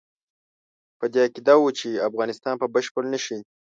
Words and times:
په 0.99 1.05
دې 1.13 1.19
عقیده 1.27 1.55
وو 1.59 1.69
چې 1.79 2.03
افغانستان 2.09 2.53
به 2.59 2.67
بشپړ 2.75 3.03
نه 3.13 3.19
شي. 3.25 3.37